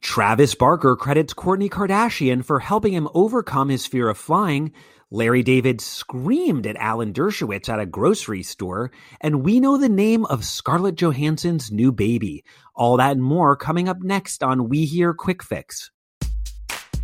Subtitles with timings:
[0.00, 4.72] Travis Barker credits Kourtney Kardashian for helping him overcome his fear of flying.
[5.10, 8.90] Larry David screamed at Alan Dershowitz at a grocery store,
[9.20, 12.44] and we know the name of Scarlett Johansson's new baby.
[12.74, 15.90] All that and more coming up next on We Hear Quick Fix.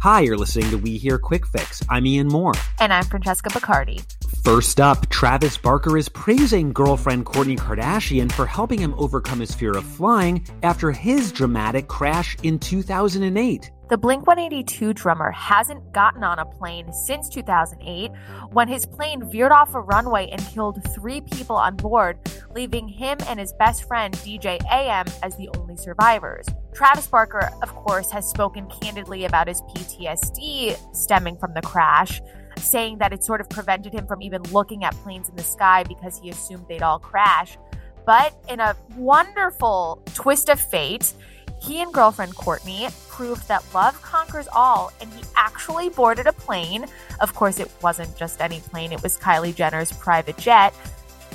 [0.00, 1.82] Hi, you're listening to We Hear Quick Fix.
[1.88, 2.54] I'm Ian Mohr.
[2.80, 4.04] And I'm Francesca Bacardi.
[4.42, 9.70] First up, Travis Barker is praising girlfriend Kourtney Kardashian for helping him overcome his fear
[9.76, 13.70] of flying after his dramatic crash in 2008.
[13.88, 18.10] The Blink 182 drummer hasn't gotten on a plane since 2008
[18.50, 22.18] when his plane veered off a runway and killed three people on board,
[22.52, 26.46] leaving him and his best friend DJ AM as the only survivors.
[26.74, 32.20] Travis Barker, of course, has spoken candidly about his PTSD stemming from the crash,
[32.58, 35.82] saying that it sort of prevented him from even looking at planes in the sky
[35.84, 37.56] because he assumed they'd all crash.
[38.04, 41.14] But in a wonderful twist of fate,
[41.60, 46.86] he and girlfriend Kourtney proved that love conquers all, and he actually boarded a plane.
[47.20, 50.74] Of course, it wasn't just any plane, it was Kylie Jenner's private jet.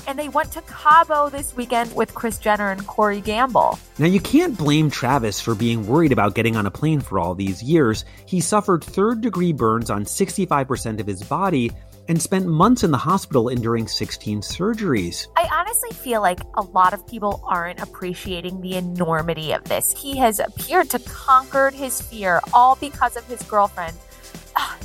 [0.08, 3.77] And they went to Cabo this weekend with Kris Jenner and Corey Gamble.
[4.00, 7.36] Now, you can't blame Travis for being worried about getting on a plane for all
[7.36, 8.05] these years.
[8.25, 11.72] He suffered third degree burns on 65% of his body
[12.08, 15.27] and spent months in the hospital enduring 16 surgeries.
[15.36, 19.92] I honestly feel like a lot of people aren't appreciating the enormity of this.
[19.92, 23.97] He has appeared to conquered his fear all because of his girlfriend.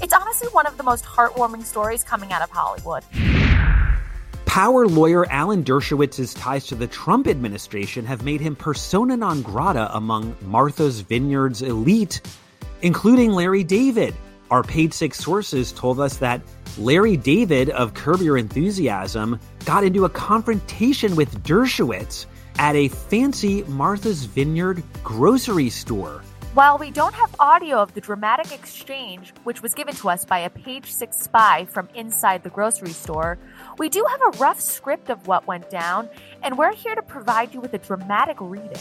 [0.02, 3.04] It's honestly one of the most heartwarming stories coming out of Hollywood.
[4.52, 9.88] Power lawyer Alan Dershowitz's ties to the Trump administration have made him persona non grata
[9.96, 12.20] among Martha's Vineyard's elite,
[12.82, 14.14] including Larry David.
[14.50, 16.42] Our Page Six sources told us that
[16.76, 22.26] Larry David of Curb Your Enthusiasm got into a confrontation with Dershowitz
[22.58, 26.20] at a fancy Martha's Vineyard grocery store.
[26.54, 30.40] While we don't have audio of the dramatic exchange, which was given to us by
[30.40, 33.38] a Page Six spy from inside the grocery store,
[33.78, 36.10] we do have a rough script of what went down,
[36.42, 38.76] and we're here to provide you with a dramatic reading.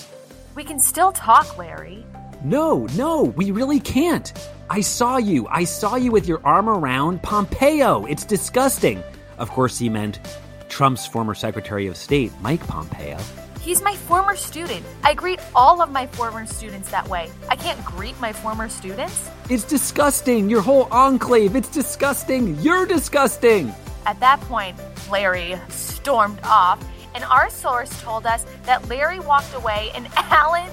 [0.54, 2.06] We can still talk, Larry.
[2.44, 4.34] No, no, we really can't.
[4.70, 5.48] I saw you.
[5.48, 8.04] I saw you with your arm around Pompeo.
[8.04, 9.02] It's disgusting.
[9.38, 10.20] Of course, he meant
[10.68, 13.18] Trump's former Secretary of State, Mike Pompeo.
[13.62, 14.84] He's my former student.
[15.04, 17.30] I greet all of my former students that way.
[17.48, 19.30] I can't greet my former students.
[19.52, 20.50] It's disgusting.
[20.50, 21.56] Your whole enclave.
[21.56, 22.60] It's disgusting.
[22.62, 23.72] You're disgusting.
[24.08, 24.76] At that point,
[25.12, 26.84] Larry stormed off,
[27.14, 30.72] and our source told us that Larry walked away and Alan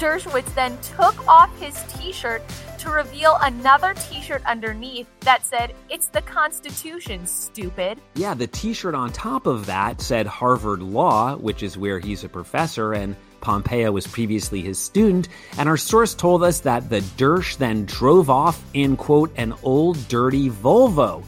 [0.00, 2.42] Dershowitz then took off his t shirt
[2.78, 8.00] to reveal another t shirt underneath that said, It's the Constitution, stupid.
[8.14, 12.24] Yeah, the t shirt on top of that said Harvard Law, which is where he's
[12.24, 15.28] a professor, and Pompeo was previously his student.
[15.58, 20.08] And our source told us that the Dersh then drove off in, quote, an old
[20.08, 21.22] dirty Volvo,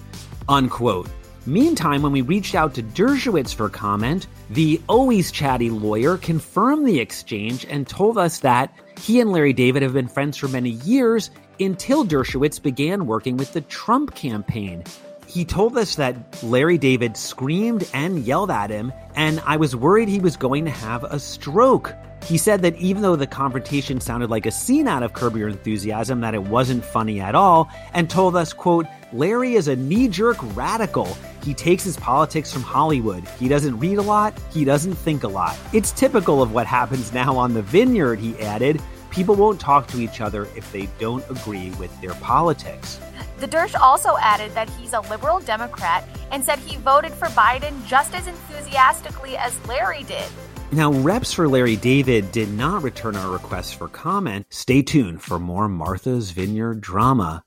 [0.49, 1.11] unquote.
[1.45, 7.01] Meantime, when we reached out to Dershowitz for comment, the always chatty lawyer confirmed the
[7.01, 8.71] exchange and told us that
[9.01, 13.55] he and Larry David have been friends for many years until Dershowitz began working with
[13.55, 14.85] the Trump campaign.
[15.27, 20.11] He told us that Larry David screamed and yelled at him, and I was worried
[20.11, 21.95] he was going to have a stroke.
[22.25, 25.49] He said that even though the confrontation sounded like a scene out of Curb Your
[25.49, 30.37] Enthusiasm, that it wasn't funny at all, and told us, quote, Larry is a knee-jerk
[30.55, 31.17] radical.
[31.43, 33.27] He takes his politics from Hollywood.
[33.39, 35.59] He doesn't read a lot, he doesn't think a lot.
[35.73, 38.81] It's typical of what happens now on the vineyard, he added.
[39.11, 42.99] People won't talk to each other if they don't agree with their politics.
[43.41, 47.85] The Dersh also added that he's a liberal Democrat and said he voted for Biden
[47.87, 50.31] just as enthusiastically as Larry did.
[50.71, 54.47] Now, reps for Larry David did not return our request for comment.
[54.49, 57.45] Stay tuned for more Martha's Vineyard drama.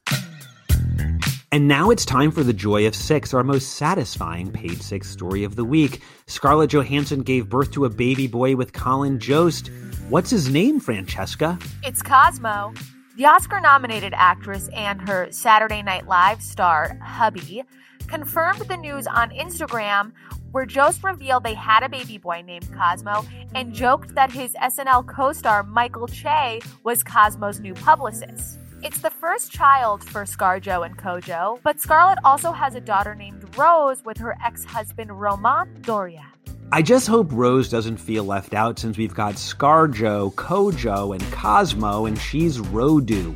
[1.55, 5.45] And now it's time for the Joy of Six, our most satisfying page six story
[5.45, 6.01] of the week.
[6.27, 9.71] Scarlett Johansson gave birth to a baby boy with Colin Jost.
[10.09, 11.57] What's his name, Francesca?
[11.81, 12.73] It's Cosmo.
[13.15, 17.63] The Oscar nominated actress and her Saturday Night Live star, hubby,
[18.07, 20.11] confirmed the news on Instagram
[20.51, 25.07] where Jost revealed they had a baby boy named Cosmo and joked that his SNL
[25.07, 28.59] co star Michael Che was Cosmo's new publicist.
[28.85, 33.57] It's the first child for ScarJo and Kojo, but Scarlett also has a daughter named
[33.57, 36.27] Rose with her ex husband Romain Dauriac.
[36.71, 42.05] I just hope Rose doesn't feel left out since we've got ScarJo, Kojo, and Cosmo,
[42.05, 43.35] and she's Rodu.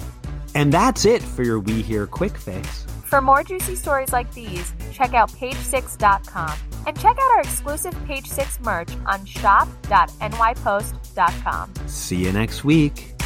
[0.54, 2.86] And that's it for your We Hear Quick Fix.
[3.06, 8.28] For more juicy stories like these, check out page6.com and check out our exclusive Page
[8.28, 11.74] Six merch on shop.nypost.com.
[11.88, 13.19] See you next week.